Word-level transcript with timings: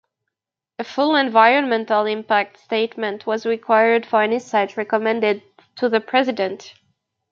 A 0.79 0.83
full 0.83 1.15
environmental 1.15 2.07
impact 2.07 2.57
statement 2.57 3.27
was 3.27 3.45
required 3.45 4.03
for 4.03 4.23
any 4.23 4.39
site 4.39 4.75
recommended 4.75 5.43
to 5.75 5.89
the 5.89 5.99
President. 6.01 6.73